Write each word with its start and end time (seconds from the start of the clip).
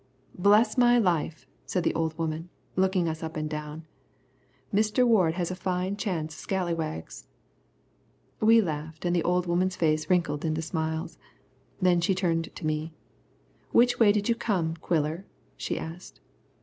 "Bless 0.33 0.79
my 0.79 0.97
life," 0.97 1.45
said 1.67 1.83
the 1.83 1.93
old 1.93 2.17
woman, 2.17 2.49
looking 2.75 3.07
us 3.07 3.21
up 3.21 3.37
and 3.37 3.47
down, 3.47 3.85
"Mister 4.71 5.05
Ward 5.05 5.35
has 5.35 5.51
a 5.51 5.55
fine 5.55 5.95
chance 5.95 6.33
of 6.33 6.39
scalawags." 6.39 7.27
We 8.39 8.61
laughed 8.61 9.05
and 9.05 9.15
the 9.15 9.21
old 9.21 9.45
woman's 9.45 9.75
face 9.75 10.09
wrinkled 10.09 10.43
into 10.43 10.63
smiles. 10.63 11.19
Then 11.79 12.01
she 12.01 12.15
turned 12.15 12.49
to 12.55 12.65
me. 12.65 12.93
"Which 13.73 13.99
way 13.99 14.11
did 14.11 14.27
you 14.27 14.33
come, 14.33 14.75
Quiller?" 14.77 15.27
she 15.55 15.77
asked. 15.77 16.19